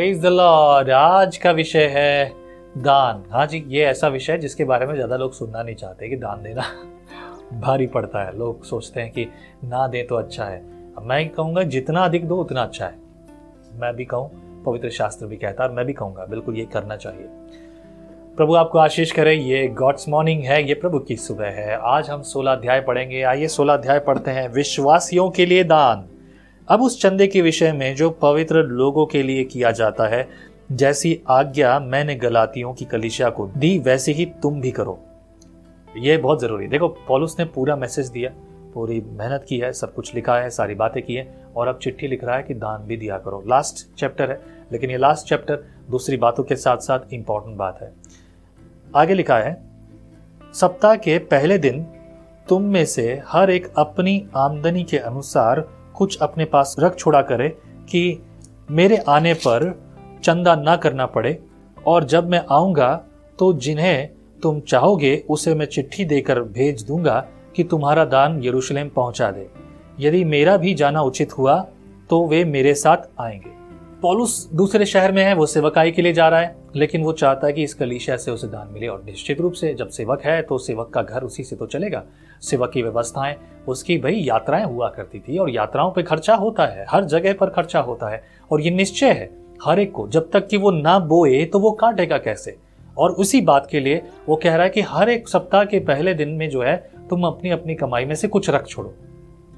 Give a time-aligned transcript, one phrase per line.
[0.00, 2.32] Praise the Lord आज का विषय है
[2.78, 6.08] दान। हाँ जी, ये ऐसा विषय है जिसके बारे में ज़्यादा लोग सुनना नहीं चाहते
[6.08, 6.62] कि दान देना
[7.60, 9.26] भारी पड़ता है। लोग सोचते हैं कि
[9.64, 10.58] ना दें तो अच्छा है।
[10.96, 12.94] अब मैं कहूँगा, जितना अधिक दो, उतना अच्छा है।
[13.74, 14.30] मैं भी कहूँ,
[14.66, 17.26] पवित्र शास्त्र भी कहता है मैं भी कहूँगा, बिल्कुल ये करना चाहिए।
[18.36, 22.22] प्रभु आपको आशीष करे, ये गॉड्स मॉर्निंग है, ये प्रभु की सुबह है। आज हम
[22.22, 26.09] सोलह अध्याय पढ़ेंगे। आइए सोलह अध्याय पढ़ते हैं। विश्वासियों के लिए दान।
[26.70, 30.28] अब उस चंदे के विषय में जो पवित्र लोगों के लिए किया जाता है,
[30.72, 35.00] जैसी आज्ञा मैंने गलातियों की कलिशा को दी, वैसे ही तुम भी करो।
[35.96, 38.30] यह बहुत ज़रूरी देखो, पॉलुस ने पूरा मैसेज दिया,
[38.74, 42.08] पूरी मेहनत की है, सब कुछ लिखा है, सारी बातें की है, और अब चिट्ठी
[42.08, 44.40] लिख रहा है कि दान भी दिया करो। लास्ट चैप्टर है,
[44.72, 47.92] लेकिन ये लास्ट चैप्टर दूसरी बातों के साथ साथ इंपॉर्टेंट बात है।
[48.96, 49.62] आगे लिखा है,
[50.54, 51.86] सप्ताह के पहले दिन
[52.48, 57.48] तुम में से हर एक अपनी आमदनी के अनुसार कुछ अपने पास रख छोड़ा करे
[57.90, 58.22] कि
[58.70, 59.72] मेरे आने पर
[60.24, 61.38] चंदा ना करना पड़े,
[61.86, 62.94] और जब मैं आऊँगा
[63.38, 64.08] तो जिन्हें
[64.42, 67.18] तुम चाहोगे उसे मैं चिट्ठी देकर भेज दूँगा
[67.56, 69.48] कि तुम्हारा दान यरूशलेम पहुँचा दे।
[70.00, 71.58] यदि मेरा भी जाना उचित हुआ
[72.10, 73.59] तो वे मेरे साथ आएँगे।
[74.02, 77.46] पॉलुस दूसरे शहर में है, वो सेवकाई के लिए जा रहा है, लेकिन वो चाहता
[77.46, 80.40] है कि इस कलीसिया से उसे दान मिले और निश्चित रूप से जब सेवक है
[80.42, 82.02] तो सेवक का घर उसी से तो चलेगा।
[82.42, 83.36] सेवक की व्यवस्थाएँ,
[83.68, 87.50] उसकी भाई यात्राएँ हुआ करती थी और यात्राओं पे खर्चा होता है, हर जगह पर
[87.50, 89.30] खर्चा होता है और ये निश्चय है,
[89.64, 92.56] हर एक को, जब तक कि वो ना बोए तो वो काटेगा कैसे?
[92.98, 96.14] और उसी बात के लिए वो कह रहा है कि हर एक सप्ताह के पहले
[96.14, 96.76] दिन में जो है,
[97.10, 98.94] तुम अपनी अपनी कमाई में से कुछ रख छोड़ो।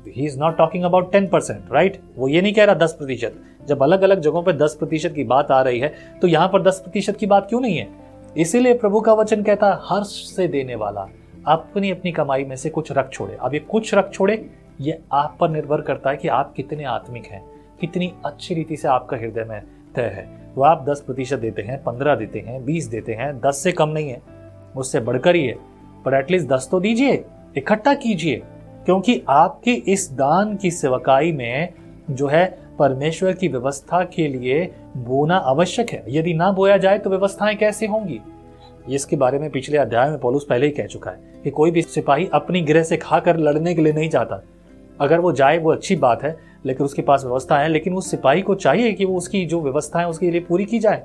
[0.07, 3.35] He is not talking about ten percent right वो ये नहीं कह रहा दस प्रतिशत।
[3.69, 6.63] जब अलग अलग जगहों पर दस प्रतिशत की बात आ रही है तो यहाँ पर
[6.63, 7.89] दस प्रतिशत की बात क्यों नहीं है?
[8.37, 11.09] इसीलिए प्रभु का वचन कहता है, हर्ष से देने वाला,
[11.47, 14.45] अपनी अपनी कमाई में से कुछ रख छोड़े। अब ये कुछ रख छोड़े,
[14.81, 17.43] ये आप पर निर्भर करता है कि आप कितने आत्मिक हैं,
[17.81, 19.61] कितनी अच्छी रीति से आपका हृदय में
[19.95, 23.59] तय है। वो आप दस प्रतिशत देते हैं, पंद्रह देते हैं, बीस देते हैं, दस
[23.59, 24.21] से कम नहीं है,
[24.77, 25.55] उससे बढ़कर ही है।
[26.05, 27.25] पर एटलीस्ट दस तो दीजिए,
[27.57, 28.43] इकट्ठा कीजिए।
[28.85, 31.69] क्योंकि आपके इस दान की सेवकाई में
[32.11, 37.11] जो है परमेश्वर की व्यवस्था के लिए बोना आवश्यक है। यदि ना बोया जाए तो
[37.11, 38.21] व्यवस्थाएँ कैसे होंगी?
[38.91, 41.83] इसके बारे में पिछले अध्याय में पॉलुस पहले ही कह चुका है कि कोई भी
[41.83, 44.43] सिपाही अपनी गृह से खाकर लड़ने के लिए नहीं जाता।
[45.01, 48.43] अगर वो जाए, वो अच्छी बात है, लेकिन उसके पास व्यवस्था है, लेकिन उस सिपाही
[48.43, 51.03] को चाहिए कि वो उसकी जो व्यवस्था है, उसके लिए पूरी की जाए।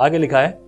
[0.00, 0.58] आगे लिखा है,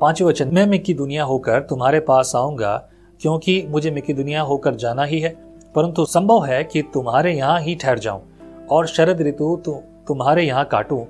[0.00, 2.88] पाँचवें वचन, मैं मिक्की दुनिया होकर तुम्हारे पास आऊँगा
[3.20, 5.34] क्योंकि मुझे मिक्की दुनिया होकर जाना ही है,
[5.74, 8.22] परंतु संभव है कि तुम्हारे यहाँ ही ठहर जाऊँ
[8.70, 11.04] और शरद ऋतु तो तुम्हारे यहाँ काटूं,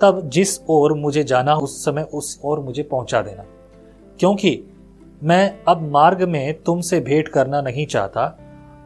[0.00, 3.44] तब जिस ओर मुझे जाना उस समय उस ओर मुझे पहुँचा देना।
[4.20, 4.60] क्योंकि
[5.22, 8.26] मैं अब मार्ग में तुमसे भेंट करना नहीं चाहता,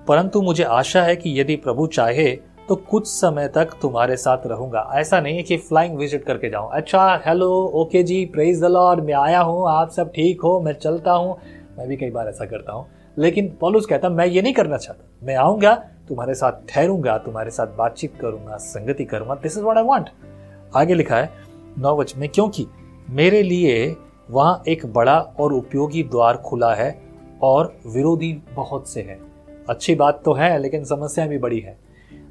[0.08, 2.30] परंतु मुझे आशा है कि यदि प्रभु चाहे
[2.68, 6.70] तो कुछ समय तक तुम्हारे साथ रहूँगा। ऐसा नहीं है कि फ्लाइंग विज़िट करके जाऊँ।
[6.72, 10.72] अच्छा हेलो ओके जी प्रेज द लॉर्ड मैं आया हूँ, आप सब ठीक हो, मैं
[10.74, 11.36] चलता हूँ।
[11.78, 12.86] मैं भी कई बार ऐसा करता हूँ।
[13.18, 15.74] लेकिन पॉलुस कहता, मैं ये नहीं करना चाहता। मैं आऊँगा,
[16.08, 20.08] तुम्हारे साथ ठहरूँगा, तुम्हारे साथ बातचीत करूँगा, संगति करूँगा। This is what I want
[20.76, 21.30] आगे लिखा है
[21.78, 22.66] नौ वच में, क्योंकि
[23.10, 23.96] मेरे लिए
[24.30, 27.02] वहाँ एक बड़ा और उपयोगी द्वार खुला है
[27.42, 29.20] और विरोधी बहुत से हैं।
[29.68, 31.76] अच्छी बात तो है, लेकिन समस्या भी बड़ी है।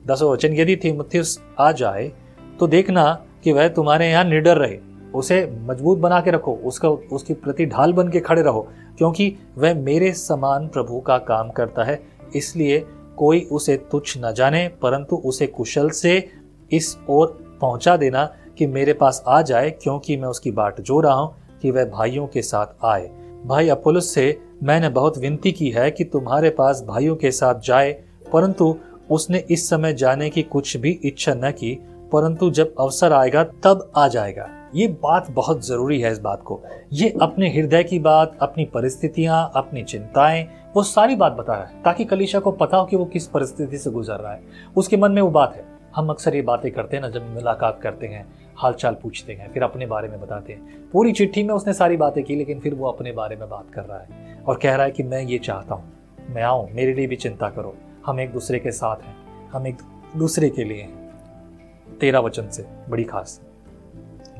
[0.07, 2.11] दसो वचन, यदि थिमुथियुस आ जाए
[2.59, 3.13] तो देखना
[3.43, 4.77] कि वह तुम्हारे यहाँ निडर रहे।
[5.15, 8.67] उसे मज़बूत बना के रखो, उसका, उसकी प्रति ढाल बन के खड़े रहो,
[8.97, 12.01] क्योंकि वह मेरे समान प्रभु का काम करता है,
[12.35, 12.85] इसलिए
[13.17, 16.29] कोई उसे तुच्छ न जाने, परंतु उसे कुशल से
[16.71, 17.27] इस ओर
[17.61, 18.25] पहुँचा देना
[18.57, 22.27] कि मेरे पास आ जाए, क्योंकि मैं उसकी बाट जो रहा हूँ कि वह भाइयों
[22.27, 23.09] के साथ आए।
[23.45, 27.91] भाई अपोलुस से मैंने बहुत विनती की है कि तुम्हारे पास भाइयों के साथ जाए,
[28.33, 28.75] परंतु
[29.11, 31.73] उसने इस समय जाने की कुछ भी इच्छा न की,
[32.11, 36.61] परंतु जब अवसर आएगा, तब आ जाएगा। ये बात बहुत ज़रूरी है इस बात को।
[36.93, 41.83] ये अपने हृदय की बात, अपनी परिस्थितियाँ, अपनी चिंताएँ, वो सारी बात बता रहा है,
[41.83, 44.41] ताकि कलीशा को पता हो कि वो किस परिस्थिति से गुजर रहा है।
[44.77, 47.79] उसके मन में वो बात है। हम अक्सर ये बातें करते हैं ना, जब मुलाकात
[47.81, 48.25] करते हैं,
[48.57, 52.23] हालचाल पूछते हैं, फिर अपने बारे में बताते हैं। पूरी चिट्ठी में उसने सारी बातें
[52.23, 54.91] की, लेकिन फिर वो अपने बारे में बात कर रहा है और कह रहा है
[54.91, 55.93] कि मैं ये चाहता हूँ,
[56.29, 57.75] मैं आऊँ, मेरे लिए भी चिंता करो।
[58.05, 59.15] हम एक दूसरे के साथ हैं,
[59.51, 59.77] हम एक
[60.17, 63.41] दूसरे के लिए हैं। तेरा वचन से, बड़ी खास।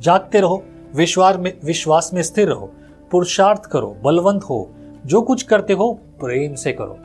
[0.02, 0.64] जागते रहो
[0.96, 2.72] विश्वास में विश्वास में स्थिर रहो,
[3.12, 4.70] पुरुषार्थ करो, बलवंत हो।
[5.06, 6.98] जो कुछ करते हो, प्रेम से करो।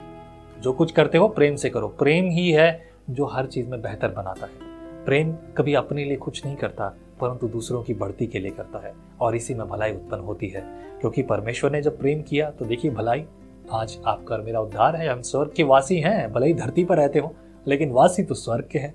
[0.63, 4.09] जो कुछ करते हो, प्रेम से करो। प्रेम ही है जो हर चीज़ में बेहतर
[4.09, 4.53] बनाता है।
[5.05, 6.89] प्रेम कभी अपने लिए कुछ नहीं करता,
[7.21, 10.65] परंतु दूसरों की बढ़ती के लिए करता है। और इसी में भलाई उत्पन्न होती है।
[11.01, 13.25] क्योंकि परमेश्वर ने जब प्रेम किया तो देखिए भलाई,
[13.73, 17.19] आज आपका मेरा उद्धार है। हम स्वर्ग के वासी हैं, भले ही धरती पर रहते
[17.19, 17.35] हो,
[17.67, 18.95] लेकिन वासी तो स्वर्ग के हैं।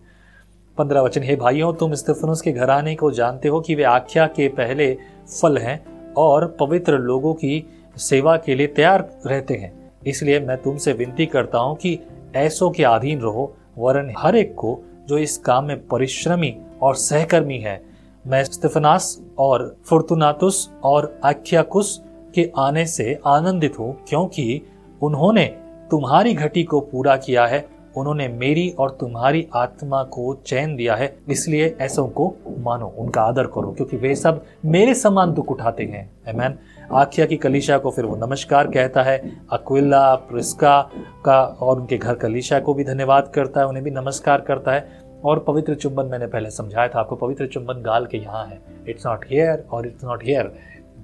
[0.78, 4.48] पंद्रह वचन, हे भाइयों, तुम स्टेफनुस के घराने को जानते हो कि वे आख्या के
[4.50, 4.94] पहले
[5.42, 7.64] फल हैं और पवित्र लोगों की
[7.98, 9.72] सेवा के लिए तैयार रहते हैं।
[10.08, 12.00] इसलिए मैं तुमसे विनती करता हूँ कि
[12.36, 17.58] ऐसों के अधीन रहो, वरन हर एक को जो इस काम में परिश्रमी और सहकर्मी
[17.58, 17.82] है,
[18.26, 22.00] मैं स्टेफनास और फुर्तुनातुस और आख्याकुस
[22.36, 24.62] के आने से आनंदित हूँ, क्योंकि
[25.02, 25.46] उन्होंने
[25.92, 27.66] तुम्हारी घटी को पूरा किया है
[27.98, 32.28] उन्होंने मेरी और तुम्हारी आत्मा को चैन दिया है, इसलिए ऐसों को
[32.60, 36.58] मानो, उनका आदर करो, क्योंकि वे सब मेरे समान दुख उठाते हैं। एमैन
[36.92, 39.18] आखिया की कलिशा को फिर वो नमस्कार कहता है,
[39.52, 40.82] अक्विला, प्रिस्का
[41.26, 45.00] का और उनके घर कलिशा को भी धन्यवाद करता है, उन्हें भी नमस्कार करता है।
[45.24, 48.60] और पवित्र चुंबन मैंने पहले समझाया था, आपको पवित्र चुंबन गाल के यहाँ है।
[48.90, 50.52] इट्स नॉट हेयर और it's not here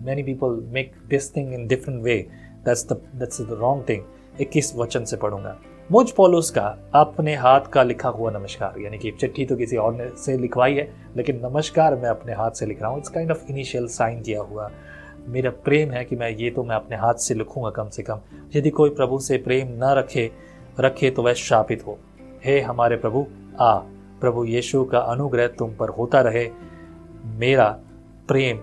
[0.01, 2.16] many people make this thing in different way
[2.66, 5.56] that's the that's the wrong thing इक्कीस वचन से पढ़ूँगा।
[5.92, 9.94] मुझ पोलोस का अपने हाथ का लिखा हुआ नमस्कार, यानी कि चिट्ठी तो किसी और
[9.94, 13.31] ने से लिखवाई है, लेकिन नमस्कार मैं अपने हाथ से लिख रहा हूँ। It's kind
[13.31, 14.72] of initial sign दिया हुआ।
[15.28, 18.19] मेरा प्रेम है कि मैं ये तो मैं अपने हाथ से लिखूँगा कम से कम।
[18.56, 20.31] यदि कोई प्रभु से प्रेम न रखे
[20.80, 22.00] रखे तो वह शापित हो।
[22.45, 23.25] हे हमारे प्रभु,
[23.60, 23.78] आ,
[24.22, 26.50] प्रभु यीशु का अनुग्रह तुम पर होता रहे।
[27.25, 27.80] मेरा
[28.28, 28.60] प्रेम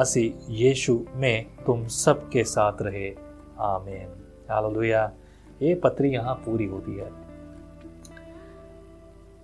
[0.00, 3.14] मसीह यीशु में तुम सबके साथ रहे।
[3.60, 4.08] आमीन।
[4.50, 5.12] हालेलुया।
[5.62, 7.10] ये पत्री यहाँ पूरी होती है।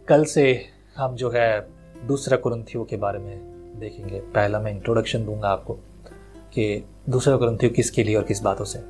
[0.08, 0.64] कल से
[0.96, 1.68] हम जो है
[2.06, 3.38] दूसरा कुरंथियों के बारे में
[3.80, 5.74] देखेंगे। पहला मैं इंट्रोडक्शन दूँगा आपको
[6.52, 8.84] कि दूसरा कुरंथियों किसके लिए और किस बातों से।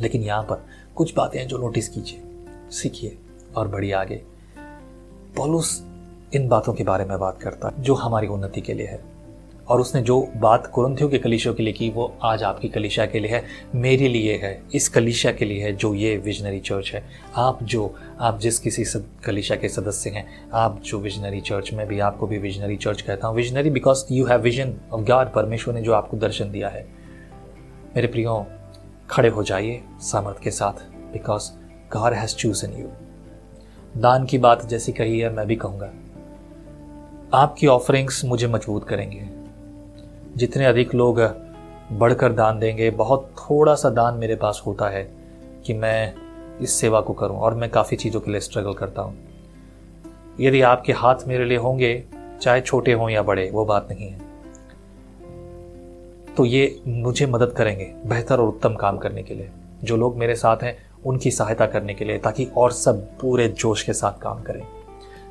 [0.00, 2.22] लेकिन यहाँ पर कुछ बातें हैं जो नोटिस कीजिए,
[2.70, 3.18] सीखिए
[3.56, 4.22] और बढ़िए आगे।
[5.36, 5.86] पॉलुस
[6.34, 9.15] इन बातों के बारे में बात करता जो हमारी उन्नति के लिए है।
[9.68, 13.20] और उसने जो बात कुरंथियों के कलिशों के लिए की, वो आज आपकी कलिशा के
[13.20, 17.06] लिए है, मेरे लिए है, इस कलिशा के लिए है जो ये विजनरी चर्च है।
[17.36, 18.84] आप जो, आप जिस किसी
[19.24, 23.28] कलिशा के सदस्य हैं, आप जो विजनरी चर्च में भी आपको भी विजनरी चर्च कहता
[23.28, 26.88] हूँ। Visionary because you have vision of God परमेश्वर ने जो आपको दर्शन दिया है।
[27.96, 28.46] मेरे प्रियो,
[29.10, 31.50] खड़े हो जाइए सामर्थ के साथ because
[31.92, 32.88] God has chosen you
[34.00, 35.92] दान की बात जैसी कही है, मैं भी कहूँगा।
[37.34, 39.35] आपकी ऑफरिंग्स मुझे मज़बूत करेंगे।
[40.36, 41.20] जितने अधिक लोग
[41.92, 45.12] बढ़कर दान देंगे, बहुत थोड़ा सा दान मेरे पास होता है
[45.64, 46.14] कि मैं
[46.60, 49.18] इस सेवा को करूँ और मैं काफ़ी चीज़ों के लिए स्ट्रगल करता हूँ।
[50.40, 52.04] यदि आपके हाथ मेरे लिए होंगे,
[52.40, 54.20] चाहे छोटे हों या बड़े, वो बात नहीं है।
[56.34, 59.50] तो ये मुझे मदद करेंगे बेहतर और उत्तम काम करने के लिए।
[59.84, 63.82] जो लोग मेरे साथ हैं, उनकी सहायता करने के लिए, ताकि और सब पूरे जोश
[63.82, 64.62] के साथ काम करें।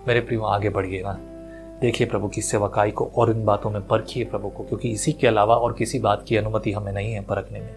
[0.07, 1.34] मेरे प्रियो, आगे बढ़िए ना।
[1.81, 5.27] देखिए प्रभु की सेवकाई को और इन बातों में परखिए प्रभु को, क्योंकि इसी के
[5.27, 7.75] अलावा और किसी बात की अनुमति हमें नहीं है परखने में।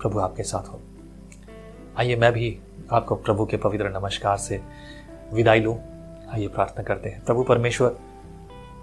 [0.00, 0.80] प्रभु आपके साथ हो।
[1.98, 2.58] आइए मैं भी
[2.90, 4.60] आपको प्रभु के पवित्र नमस्कार से
[5.32, 5.78] विदाई लूँ।
[6.34, 7.96] आइए प्रार्थना करते हैं। प्रभु परमेश्वर,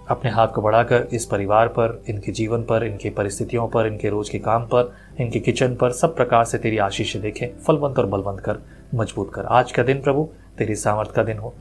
[0.09, 4.29] अपने हाथ को बढ़ाकर इस परिवार पर, इनके जीवन पर, इनकी परिस्थितियों पर, इनके रोज
[4.29, 8.39] के काम पर, इनके किचन पर सब प्रकार से तेरी आशीष देखें, फलवंत और बलवंत
[8.39, 8.57] कर,
[8.95, 11.53] मज़बूत कर। आज का दिन प्रभु, तेरी सामर्थ का दिन हो।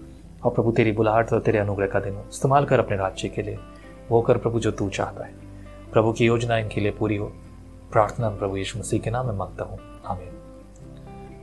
[0.44, 3.58] और प्रभु तेरी बुलाहट और तेरे अनुग्रह का दिन इस्तेमाल कर अपने राज्य के लिए।
[4.10, 5.32] वो कर प्रभु जो तू चाहता है।
[5.92, 7.26] प्रभु की योजना इनके लिए पूरी हो।
[7.92, 10.28] प्रार्थना प्रभु यीशु मसीह के नाम में माँगता हूँ। आमीन।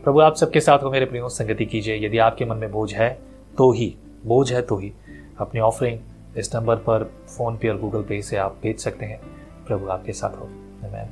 [0.03, 3.09] प्रभु, आप सबके साथ हो मेरे प्रियो, संगति कीजिए। यदि आपके मन में बोझ है
[3.57, 4.93] तो ही, बोझ है तो ही
[5.39, 5.99] अपनी ऑफरिंग
[6.37, 9.19] इस नंबर पर फ़ोन पे और गूगल पे से आप भेज सकते हैं।
[9.67, 10.45] प्रभु, आपके साथ हो।
[10.85, 11.09] मैं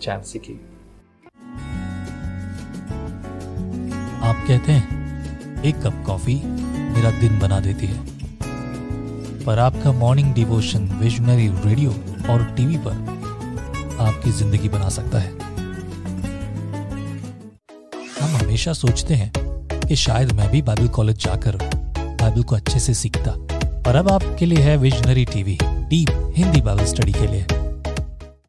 [0.00, 0.54] चैन सीखी
[4.22, 6.40] आप कहते हैं, एक कप कॉफ़ी
[6.90, 7.98] मेरा दिन बना देती है।
[9.44, 11.90] पर आपका मॉर्निंग डिवोशन विजनरी रेडियो
[12.30, 15.30] और टीवी पर आपकी ज़िंदगी बना सकता है।
[18.20, 19.32] हम हमेशा सोचते हैं
[19.88, 21.56] कि शायद मैं भी बाइबल कॉलेज जाकर
[21.96, 23.34] बाइबल को अच्छे से सीखता।
[23.82, 27.46] पर अब आपके लिए है visionary TV deep Hindi Bible study के लिए।